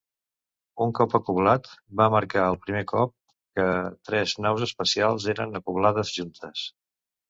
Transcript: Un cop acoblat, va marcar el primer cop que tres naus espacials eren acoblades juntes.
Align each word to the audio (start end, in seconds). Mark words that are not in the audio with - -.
Un 0.85 0.93
cop 0.99 1.13
acoblat, 1.19 1.69
va 2.01 2.09
marcar 2.17 2.47
el 2.53 2.59
primer 2.65 2.83
cop 2.95 3.15
que 3.63 3.69
tres 4.11 4.37
naus 4.49 4.69
espacials 4.71 5.33
eren 5.39 5.65
acoblades 5.65 6.21
juntes. 6.21 6.71